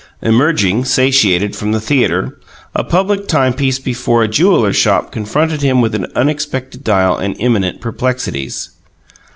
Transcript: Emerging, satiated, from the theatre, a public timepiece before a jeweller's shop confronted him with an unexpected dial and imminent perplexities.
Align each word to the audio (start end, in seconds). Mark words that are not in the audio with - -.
Emerging, 0.23 0.83
satiated, 0.83 1.55
from 1.55 1.73
the 1.73 1.79
theatre, 1.79 2.35
a 2.73 2.83
public 2.83 3.27
timepiece 3.27 3.77
before 3.77 4.23
a 4.23 4.27
jeweller's 4.27 4.75
shop 4.75 5.11
confronted 5.11 5.61
him 5.61 5.79
with 5.79 5.93
an 5.93 6.07
unexpected 6.15 6.83
dial 6.83 7.15
and 7.15 7.35
imminent 7.39 7.79
perplexities. 7.79 8.71